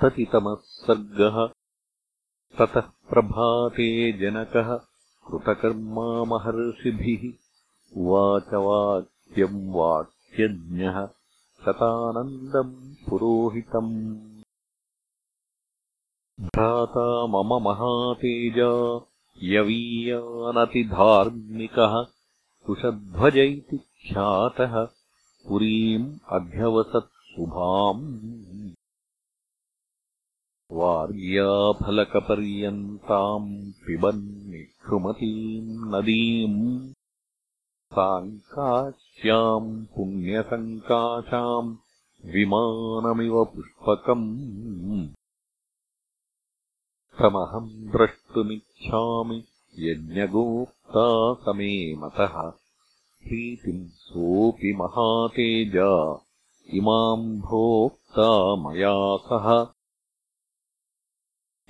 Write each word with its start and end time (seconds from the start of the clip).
सप्ततितमः 0.00 0.56
सर्गः 0.60 1.50
ततः 2.58 2.80
प्रभाते 2.80 4.12
जनकः 4.12 4.80
कृतकर्मा 5.30 6.24
महर्षिभिः। 6.24 7.32
उवाच 8.00 8.54
वाक्यम् 8.54 9.74
वाक्यज्ञः। 9.74 11.08
शतानन्दम् 11.64 13.10
पुरोहितम्। 13.10 14.16
भ्राता 16.40 17.26
मम 17.26 17.64
महातेजा 17.64 19.00
यवीयानतिधार्मिकः। 19.42 22.06
कुशध्वज 22.66 23.36
इति 23.36 23.76
ख्यातः। 23.76 24.88
पुरीम् 25.48 26.18
अध्यवसत् 26.28 27.36
शुभाम् 27.36 28.39
वार्याफलकपर्यन्ताम् 30.78 33.48
पिबन्निकृमतीम् 33.86 35.72
नदीम् 35.94 36.60
साङ्काश्याम् 37.94 39.70
पुण्यसङ्काशाम् 39.94 41.70
विमानमिव 42.34 43.36
पुष्पकम् 43.54 44.28
तमहम् 47.20 47.72
द्रष्टुमिच्छामि 47.96 49.38
यज्ञगोप्ता 49.88 51.06
समे 51.44 51.72
मतः 52.02 52.36
प्रीतिम् 53.24 53.82
सोऽपि 54.04 54.72
महातेजा 54.80 55.90
इमाम् 56.78 57.26
भोक्ता 57.48 58.30
मया 58.62 58.94
सह 59.26 59.48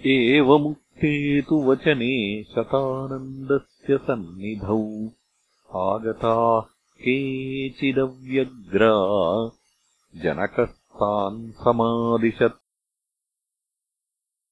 एवमुक्ते 0.07 1.43
तु 1.43 1.63
वचने 1.63 2.45
शतानन्दस्य 2.45 3.99
सन्निधौ। 3.99 5.09
आगताः 5.81 6.61
केचिदव्यग्रा 7.01 8.95
जनकस्तान् 10.23 11.53
समादिशत्। 11.53 12.63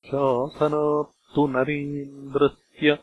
शासनात्तु 0.07 1.47
नरेन्द्रस्य 1.47 2.99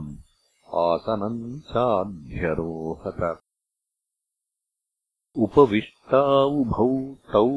आसनम् 0.85 1.41
चाध्यरोहत 1.71 3.21
उपविष्टावुभौ 5.45 6.89
तौ 7.33 7.47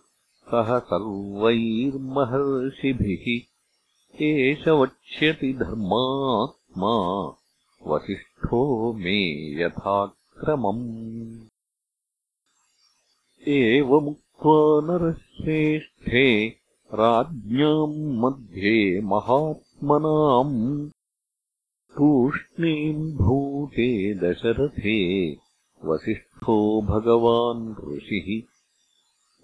सः 0.51 0.79
सर्वैर्महर्षिभिः। 0.79 3.41
एष 4.21 4.67
वक्ष्यति 4.67 5.53
धर्मात्मा। 5.53 7.33
वसिष्ठो 7.87 8.93
मे 8.93 9.63
यथाक्रमम् 9.63 11.28
एवमुक्त्वा 13.49 14.81
नरश्रेष्ठे 14.83 16.47
राज्ञाम् 16.93 18.19
मध्ये 18.19 19.01
महात्मनाम् 19.01 20.89
तूष्णीम् 21.91 23.17
भूते 23.17 24.13
दशरथे 24.13 25.31
वसिष्ठो 25.85 26.81
भगवान् 26.81 27.95
ऋषिः। 27.95 28.47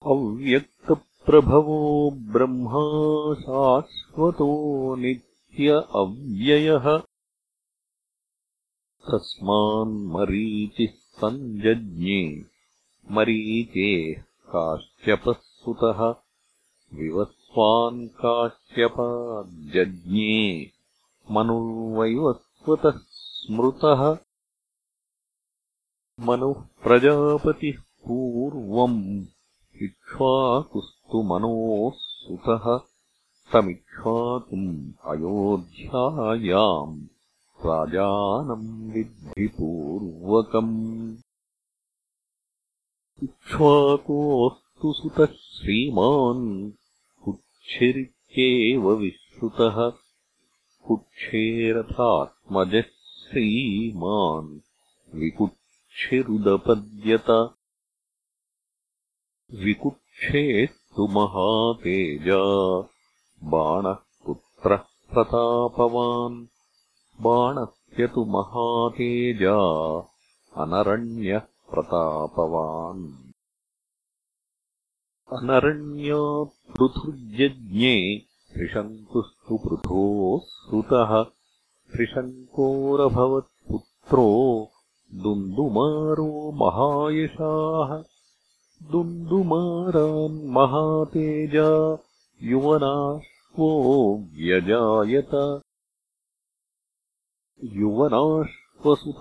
अव्यक्त 0.07 1.10
प्रभवो 1.27 2.11
ब्रह्मा 2.11 3.35
शाश्वतो 3.35 4.49
नित्यः 4.97 5.81
अव्ययः। 5.81 6.99
तस्मान्मरीचिः 9.09 10.93
सञ्जज्ञे 11.21 12.45
मरीचेः 13.11 14.23
काश्यपः 14.23 15.33
सुतः 15.33 16.15
विवस्वान् 16.95 18.09
काश्यपाज्ञे 18.09 19.13
मनुर्वैवस्वतः 21.31 22.99
स्मृतः। 23.11 24.19
मनुः 26.21 26.55
प्रजापतिः 26.55 27.81
पूर्वम् 27.81 29.25
इक्ष्वाकुस्तु 29.83 31.23
मनोः 31.23 31.93
सुतः 31.97 32.81
तमिक्ष्वाकुम् 33.53 34.93
अयोध्यायाम् 35.05 37.07
राजानम् 37.67 38.93
विद्धिपूर्वकम्। 38.93 41.17
इक्ष्वाकोऽस्तु 43.23 44.93
सुतः 44.93 45.27
श्रीमान् 45.27 46.73
कुक्षिरित्येव 47.25 48.93
विश्रुतः। 48.93 49.93
कुक्षेरथात्मजः 50.87 52.83
श्रीमान् 52.83 54.61
विकुक्षिरुदपद्यत 55.15 57.55
विकुक्षेस्तु 59.55 61.07
महातेजा 61.07 62.43
बाणः 63.45 63.97
पुत्रः 64.27 64.83
प्रतापवान्। 65.13 66.47
बाणस्य 67.21 68.07
तु 68.07 68.25
महातेजा। 68.25 69.59
अनरण्यः 70.57 71.39
प्रतापवान् 71.39 73.31
अनरण्यात् 75.33 76.77
पृथुर्जज्ञे 76.77 77.97
त्रिशङ्कुस्तु 78.53 79.57
पृथोः 79.57 80.47
श्रुतः 80.47 81.13
त्रिशङ्कोरभवत्पुत्रो 81.93 84.27
दुन्दुमारो 85.15 86.33
महायशाः 86.63 87.93
दुन्दुमारान् 88.83 90.51
महातेजा 90.51 91.99
युवनाश्वो 92.43 93.71
व्यजायत। 94.19 95.63
युवनाश्वसुतस्त्वासी 97.65 99.13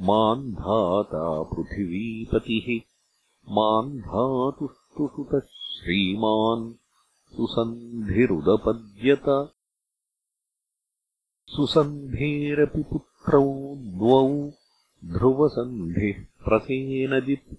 मान्धाता 0.00 1.42
पृथिवीपतिः। 1.42 2.80
मान्धातुस्तु 3.52 5.08
सुतः 5.08 5.46
श्रीमान् 5.46 6.72
सुसन्धिरुदपद्यत। 7.36 9.24
सुसन्धेरपि 11.46 12.82
पुत्रौ 12.82 13.74
द्वौ 13.76 14.50
ध्रुवसन्धिः 15.04 16.37
प्रसेनजित्। 16.48 17.54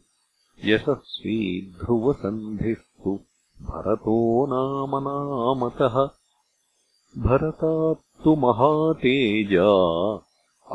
यशस्वी 0.66 1.76
ध्रुवसन्धिस्तु। 1.80 3.20
भरतो 3.62 4.46
नाम 4.46 5.04
नामतः। 5.04 6.10
भरतात्तु 7.22 8.36
महातेजा। 8.36 9.70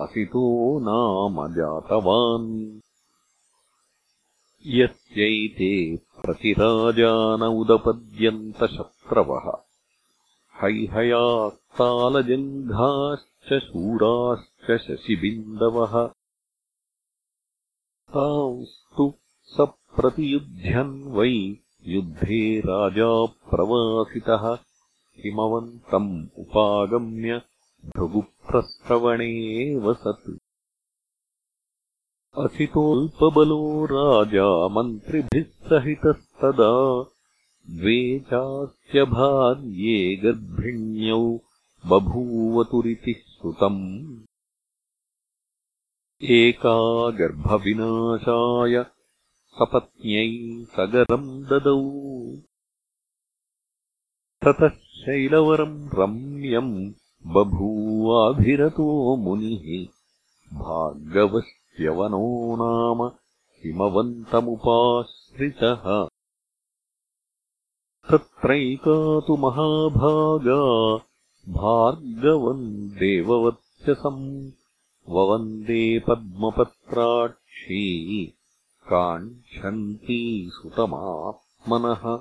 असितो 0.03 0.79
नाम 0.79 1.55
जातवान्। 1.55 2.81
यस्यैते 4.67 5.97
प्रतिराजान 5.97 7.43
उदपद्यन्तशत्रवः 7.43 9.53
हैहयात्तालजङ्घाश्च 10.63 13.63
शूराश्च 13.63 14.81
शशिबिन्दवः 14.81 16.11
तांस्तु 18.15 19.05
स 19.55 19.67
प्रतियुध्यन् 19.97 20.95
वै 21.17 21.33
युद्धे 21.95 22.41
राजा 22.67 23.11
प्रवासितः 23.51 24.45
हिमवन्तम् 25.25 26.13
उपागम्य 26.43 27.41
भृगुप्रस्तवणे 27.97 29.33
वसत् 29.87 30.29
असितोऽल्पबलो 32.45 33.61
राजा 33.95 34.47
मन्त्रिभिः 34.77 35.45
सहितस्तदा 35.71 36.71
द्वे 37.81 37.99
चास्य 38.31 39.05
भार्ये 39.17 39.99
गर्भिण्यौ 40.23 41.21
बभूवतुरिति 41.85 43.13
श्रुतम् 43.21 43.83
एका 46.23 47.11
गर्भविनाशाय 47.11 48.87
सपत्न्यै 49.49 50.65
सगरम् 50.65 51.45
ददौ। 51.45 51.93
ततः 54.45 54.69
शैलवरम् 54.69 55.91
रम्यम् 55.95 56.93
बभूवाभिरतो 57.27 59.17
मुनिः 59.17 59.89
भार्गवस्त्यवनो 60.59 62.57
नाम 62.57 63.11
हिमवन्तमुपाश्रितः। 63.65 66.09
तत्रैका 68.11 69.21
तु 69.21 69.37
महाभागा 69.37 71.01
भार्गवम् 71.49 72.89
देववत्यसम् 72.89 74.51
ववन्दे 75.09 75.99
पद्मपत्राक्षी 75.99 78.33
काङ्क्षन्ती 78.89 80.51
सुतमात्मनः। 80.53 82.19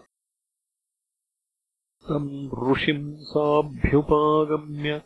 तम् 2.09 2.71
ऋषिम् 2.71 3.15
साभ्युपागम्य 3.15 5.01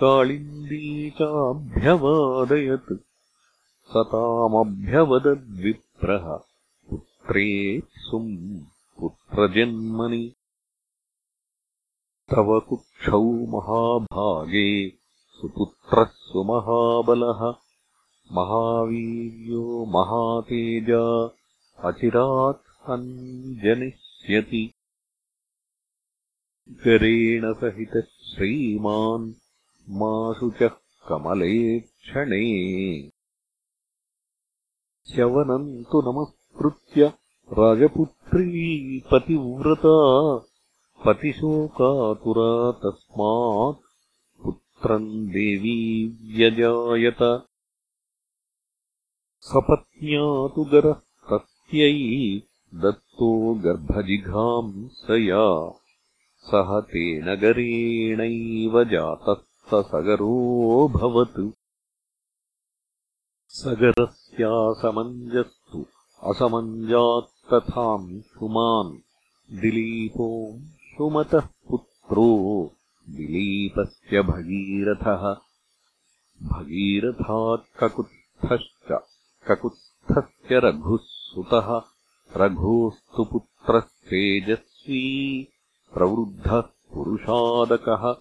काळिन्दी 0.00 1.10
चाभ्यवादयत्। 1.10 2.92
स 3.88 3.92
तामभ्यवदद्विप्रः 3.96 6.38
पुत्रेत्सुम् 6.90 8.60
पुत्रजन्मनि। 9.00 10.32
तव 12.30 12.60
कुक्षौ 12.60 13.22
महाभागे 13.22 15.05
सुपुत्रः 15.36 16.04
सुमहाबलः 16.04 17.54
महावीर्यो 18.32 19.86
महातेजा। 19.86 21.30
अचिरात् 21.88 22.66
सञ्जनिष्यति। 22.66 24.74
गरेण 26.68 27.52
सहितः 27.52 28.00
श्रीमान् 28.00 29.32
माशुचः 29.88 30.70
कमले 31.08 31.80
क्षणे। 31.80 33.10
च्यवनम् 35.06 35.84
तु 35.84 36.02
नमस्कृत्य 36.02 37.12
राजपुत्री 37.52 39.02
पतिव्रता। 39.12 40.40
पतिशोकातुरा 41.06 42.72
तस्मात् 42.72 43.85
पुत्रम् 44.76 45.28
देवी 45.28 45.76
व्यजायत। 46.36 47.48
सपत्न्या 49.40 50.48
तु 50.48 50.64
गरः 50.64 51.00
तस्यै 51.30 52.42
दत्तो 52.74 53.54
गर्भजिघांसया। 53.54 55.80
सह 56.38 56.80
तेन 56.80 57.34
गरेणैव 57.34 58.84
जातस्तसगरोऽभवत् 58.84 61.50
सगरस्यासमञ्जस्तु 63.48 65.86
असमञ्जात्तथांशुमान् 66.22 68.96
दिलीपोऽंशुमतः 69.60 71.48
पुत्रो 71.68 72.72
दिलीपस्य 73.08 74.22
भगीरथः। 74.22 75.36
भगीरथात् 76.42 77.78
ककुत्स्थश्च 77.78 79.08
ककुत्स्थस्य 79.48 80.58
रघुः 80.58 80.98
सुतः। 81.02 81.82
रघोस्तु 82.36 83.24
पुत्रस्तेजस्वी 83.24 85.48
प्रवृद्धः 85.94 86.60
पुरुषादकः। 86.60 88.16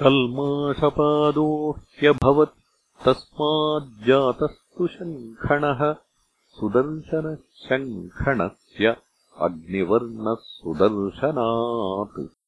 कल्माषपादो 0.00 1.78
ह्यभवत् 2.00 2.58
तस्माज्जातस्तु 3.04 4.86
शङ्खणः। 4.86 5.96
सुदर्शनः 6.48 7.36
शङ्खणस्य 7.36 8.96
अग्निवर्णः 9.40 10.36
सुदर्शनात् 10.40 12.45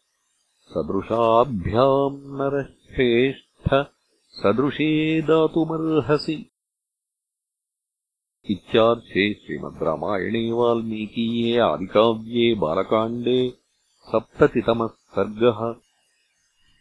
सदृशाभ्याम् 0.70 2.38
नरश्रेष्ठ 2.38 3.74
सदृशे 4.30 5.22
दातुमर्हसि। 5.22 6.50
इत्यार्थे 8.50 9.34
श्रीमद् 9.34 9.82
रामायणे 9.82 10.52
वाल्मीकीये 10.52 11.58
आदिकाव्ये 11.58 12.54
बालकाण्डे 12.54 13.54
सप्ततितमः 14.12 14.86
सर्गः 14.86 15.89